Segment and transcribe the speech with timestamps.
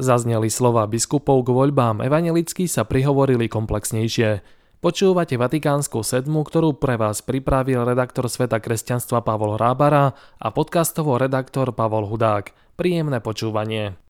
[0.00, 4.40] Zazneli slova biskupov k voľbám, evanelickí sa prihovorili komplexnejšie.
[4.80, 11.76] Počúvate Vatikánsku sedmu, ktorú pre vás pripravil redaktor Sveta kresťanstva Pavol Rábara a podcastovo redaktor
[11.76, 12.56] Pavol Hudák.
[12.80, 14.00] Príjemné počúvanie.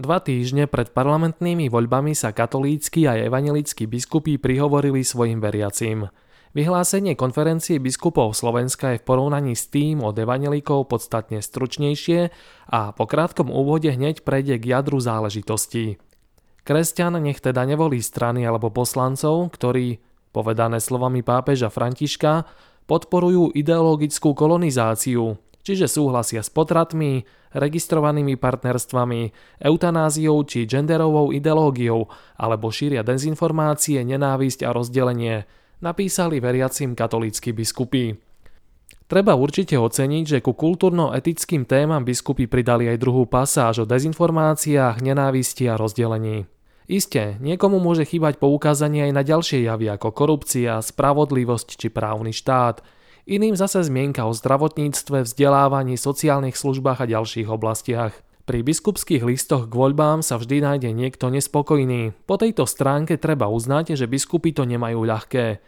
[0.00, 6.08] Dva týždne pred parlamentnými voľbami sa katolícky a evanelickí biskupy prihovorili svojim veriacím.
[6.52, 12.28] Vyhlásenie konferencie biskupov Slovenska je v porovnaní s tým od evanelikov podstatne stručnejšie
[12.68, 15.96] a po krátkom úvode hneď prejde k jadru záležitostí.
[16.68, 20.04] Kresťan nech teda nevolí strany alebo poslancov, ktorí,
[20.36, 22.44] povedané slovami pápeža Františka,
[22.84, 27.24] podporujú ideologickú kolonizáciu, čiže súhlasia s potratmi,
[27.56, 35.36] registrovanými partnerstvami, eutanáziou či genderovou ideológiou alebo šíria dezinformácie, nenávisť a rozdelenie–
[35.82, 38.16] napísali veriacim katolícky biskupy.
[39.10, 45.68] Treba určite oceniť, že ku kultúrno-etickým témam biskupy pridali aj druhú pasáž o dezinformáciách, nenávisti
[45.68, 46.48] a rozdelení.
[46.88, 52.80] Isté, niekomu môže chýbať poukázanie aj na ďalšie javy ako korupcia, spravodlivosť či právny štát,
[53.28, 58.16] iným zase zmienka o zdravotníctve, vzdelávaní, sociálnych službách a ďalších oblastiach.
[58.42, 62.10] Pri biskupských listoch k voľbám sa vždy nájde niekto nespokojný.
[62.26, 65.62] Po tejto stránke treba uznať, že biskupy to nemajú ľahké.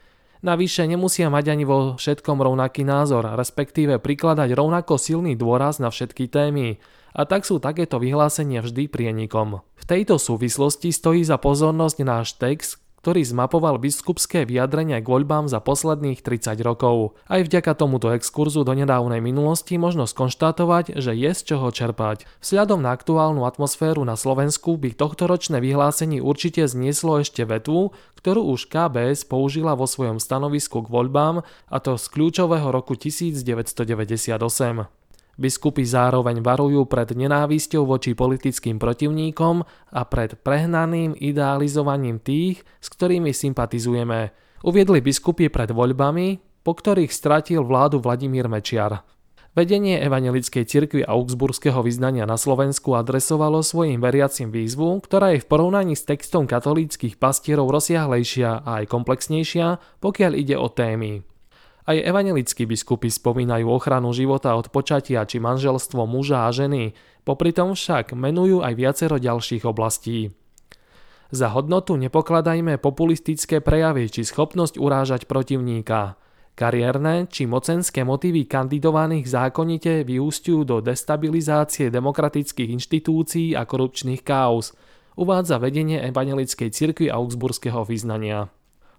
[0.45, 6.29] Navyše nemusia mať ani vo všetkom rovnaký názor, respektíve prikladať rovnako silný dôraz na všetky
[6.29, 6.77] témy.
[7.17, 9.65] A tak sú takéto vyhlásenia vždy prienikom.
[9.73, 15.61] V tejto súvislosti stojí za pozornosť náš text, ktorý zmapoval biskupské vyjadrenia k voľbám za
[15.61, 17.13] posledných 30 rokov.
[17.29, 22.25] Aj vďaka tomuto exkurzu do nedávnej minulosti možno skonštatovať, že je z čoho čerpať.
[22.41, 27.93] Vzhľadom na aktuálnu atmosféru na Slovensku by tohtoročné vyhlásenie určite znieslo ešte vetu,
[28.25, 35.04] ktorú už KBS použila vo svojom stanovisku k voľbám, a to z kľúčového roku 1998.
[35.35, 43.35] Biskupy zároveň varujú pred nenávisťou voči politickým protivníkom a pred prehnaným idealizovaním tých, s ktorými
[43.35, 44.31] sympatizujeme.
[44.63, 49.03] Uviedli biskupy pred voľbami, po ktorých stratil vládu Vladimír Mečiar.
[49.55, 55.95] Vedenie Evangelickej cirkvi Augsburského vyznania na Slovensku adresovalo svojim veriacim výzvu, ktorá je v porovnaní
[55.95, 61.34] s textom katolíckých pastierov rozsiahlejšia a aj komplexnejšia, pokiaľ ide o témy
[61.85, 66.97] aj evanelickí biskupy spomínajú ochranu života od počatia či manželstvo muža a ženy,
[67.29, 70.33] popri tom však menujú aj viacero ďalších oblastí.
[71.35, 76.17] Za hodnotu nepokladajme populistické prejavy či schopnosť urážať protivníka.
[76.55, 84.71] Kariérne či mocenské motívy kandidovaných zákonite vyústiujú do destabilizácie demokratických inštitúcií a korupčných káuz,
[85.19, 88.55] uvádza vedenie Evangelickej cirkvi Augsburského vyznania.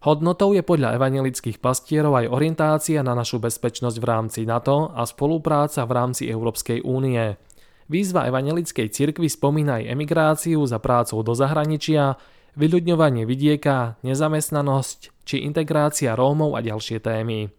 [0.05, 5.81] Hodnotou je podľa evangelických pastierov aj orientácia na našu bezpečnosť v rámci NATO a spolupráca
[5.81, 7.41] v rámci Európskej únie.
[7.89, 12.21] Výzva evangelickej cirkvi spomína aj emigráciu za prácou do zahraničia,
[12.53, 17.49] vyľudňovanie vidieka, nezamestnanosť či integrácia Rómov a ďalšie témy.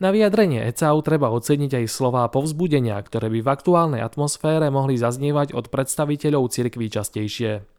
[0.00, 5.52] Na vyjadrenie ECAU treba oceniť aj slová povzbudenia, ktoré by v aktuálnej atmosfére mohli zaznievať
[5.52, 7.77] od predstaviteľov cirkví častejšie.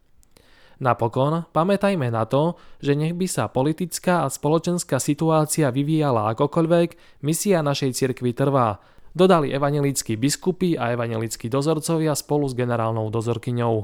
[0.79, 7.59] Napokon pamätajme na to, že nech by sa politická a spoločenská situácia vyvíjala akokoľvek, misia
[7.59, 8.79] našej cirkvi trvá,
[9.11, 13.75] dodali evanelickí biskupy a evanelickí dozorcovia spolu s generálnou dozorkyňou.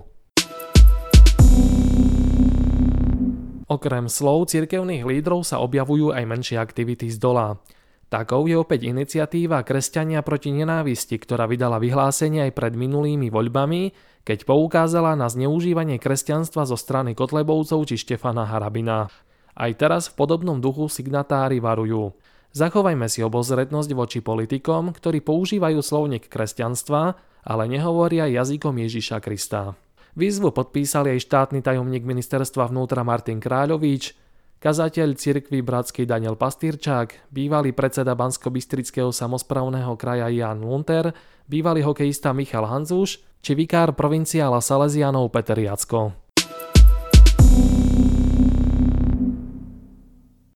[3.68, 7.60] Okrem slov cirkevných lídrov sa objavujú aj menšie aktivity z dola.
[8.06, 14.46] Takou je opäť iniciatíva Kresťania proti nenávisti, ktorá vydala vyhlásenie aj pred minulými voľbami, keď
[14.46, 19.10] poukázala na zneužívanie kresťanstva zo strany Kotlebovcov či Štefana Harabina.
[19.56, 22.14] Aj teraz v podobnom duchu signatári varujú.
[22.56, 27.02] Zachovajme si obozretnosť voči politikom, ktorí používajú slovník kresťanstva,
[27.46, 29.76] ale nehovoria jazykom Ježiša Krista.
[30.16, 34.25] Výzvu podpísali aj štátny tajomník ministerstva vnútra Martin Kráľovič,
[34.60, 41.12] kazateľ cirkvy bratský Daniel Pastýrčák, bývalý predseda Bansko-Bystrického samozprávneho kraja Jan Lunter,
[41.46, 46.26] bývalý hokejista Michal Hanzuš či vikár provinciála Salesianov Peter Jacko.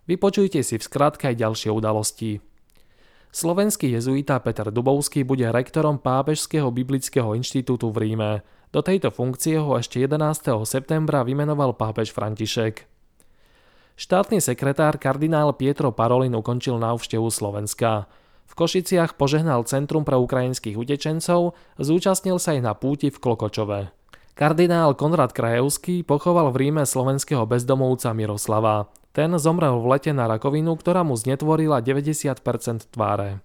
[0.10, 2.42] Vypočujte si v skratke aj ďalšie udalosti.
[3.30, 8.42] Slovenský jezuita Peter Dubovský bude rektorom Pápežského biblického inštitútu v Ríme.
[8.74, 10.18] Do tejto funkcie ho ešte 11.
[10.66, 12.99] septembra vymenoval pápež František.
[14.00, 18.08] Štátny sekretár kardinál Pietro Parolin ukončil návštevu Slovenska.
[18.48, 23.92] V Košiciach požehnal Centrum pre ukrajinských utečencov, zúčastnil sa aj na púti v Klokočove.
[24.40, 28.88] Kardinál Konrad Krajevský pochoval v Ríme slovenského bezdomovca Miroslava.
[29.12, 32.40] Ten zomrel v lete na rakovinu, ktorá mu znetvorila 90%
[32.96, 33.44] tváre.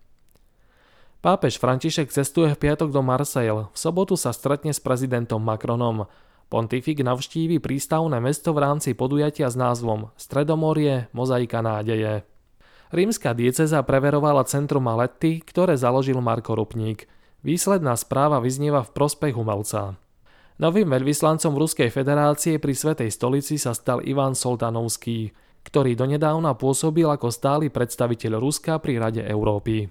[1.18, 6.06] Pápež František cestuje v piatok do Marseille, v sobotu sa stretne s prezidentom Macronom.
[6.54, 12.22] Pontifik navštívi prístavné mesto v rámci podujatia s názvom Stredomorie– mozaika nádeje.
[12.94, 17.10] Rímska dieceza preverovala centrum Aletti, ktoré založil Marko Rupník.
[17.42, 19.98] Výsledná správa vyznieva v prospech umelca.
[20.62, 25.34] Novým veľvyslancom Ruskej federácie pri Svetej stolici sa stal Ivan Soltanovský,
[25.66, 29.90] ktorý donedávna pôsobil ako stály predstaviteľ Ruska pri Rade Európy.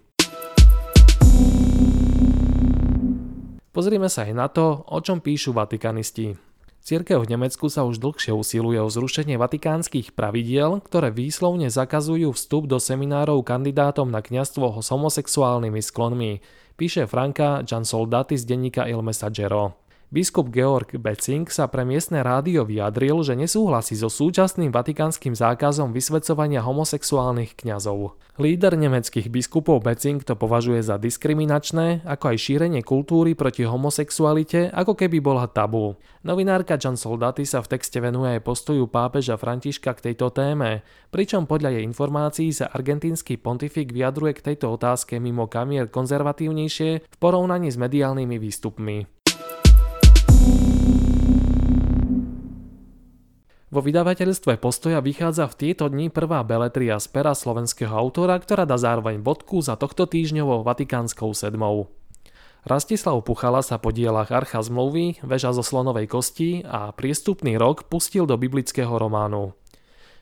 [3.76, 6.53] Pozrime sa aj na to, o čom píšu vatikanisti.
[6.84, 12.68] Cirkev v Nemecku sa už dlhšie usiluje o zrušenie vatikánskych pravidiel, ktoré výslovne zakazujú vstup
[12.68, 16.44] do seminárov kandidátom na kňastvo s homosexuálnymi sklonmi,
[16.76, 19.83] píše Franka Gian Soldati z denníka Il Messaggero.
[20.14, 26.62] Biskup Georg Becing sa pre miestne rádio vyjadril, že nesúhlasí so súčasným vatikánskym zákazom vysvedcovania
[26.62, 28.14] homosexuálnych kňazov.
[28.38, 34.94] Líder nemeckých biskupov Becing to považuje za diskriminačné, ako aj šírenie kultúry proti homosexualite, ako
[34.94, 35.98] keby bola tabu.
[36.22, 41.50] Novinárka Jan Soldati sa v texte venuje aj postoju pápeža Františka k tejto téme, pričom
[41.50, 47.74] podľa jej informácií sa argentínsky pontifik vyjadruje k tejto otázke mimo kamier konzervatívnejšie v porovnaní
[47.74, 49.23] s mediálnymi výstupmi.
[53.74, 58.78] Vo vydavateľstve Postoja vychádza v tieto dni prvá beletria z pera slovenského autora, ktorá dá
[58.78, 61.90] zároveň bodku za tohto týždňovou Vatikánskou sedmou.
[62.70, 68.30] Rastislav Puchala sa po dielach Archa zmluvy, Veža zo slonovej kosti a Priestupný rok pustil
[68.30, 69.58] do biblického románu.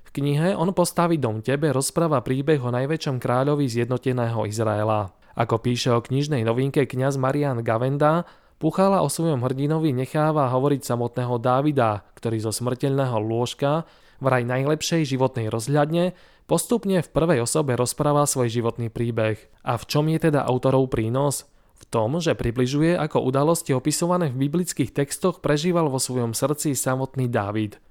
[0.08, 5.12] V knihe On postaví dom tebe rozpráva príbeh o najväčšom kráľovi zjednoteného Izraela.
[5.36, 8.24] Ako píše o knižnej novinke kňaz Marian Gavenda,
[8.62, 13.90] Puchala o svojom hrdinovi necháva hovoriť samotného Dávida, ktorý zo smrteľného lôžka,
[14.22, 16.14] vraj najlepšej životnej rozhľadne,
[16.46, 19.42] postupne v prvej osobe rozpráva svoj životný príbeh.
[19.66, 21.50] A v čom je teda autorov prínos?
[21.74, 27.34] V tom, že približuje, ako udalosti opisované v biblických textoch prežíval vo svojom srdci samotný
[27.34, 27.82] Dávid.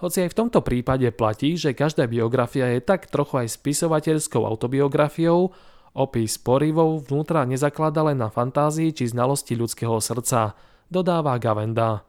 [0.00, 5.52] Hoci aj v tomto prípade platí, že každá biografia je tak trochu aj spisovateľskou autobiografiou,
[5.94, 10.58] Opis porivov vnútra nezaklada len na fantázii či znalosti ľudského srdca,
[10.90, 12.02] dodáva Gavenda.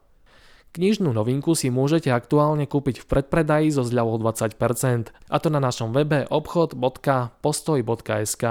[0.74, 5.94] Knižnú novinku si môžete aktuálne kúpiť v predpredaji so zľavou 20%, a to na našom
[5.94, 8.44] webe obchod.postoj.sk.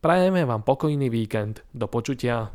[0.00, 1.60] Prajeme vám pokojný víkend.
[1.76, 2.48] Do počutia.